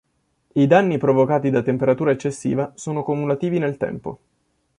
[0.53, 4.19] I danni provocati da temperatura eccessiva sono cumulativi nel tempo.